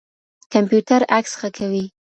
[0.53, 1.85] کمپيوټر عکس ښه کوي.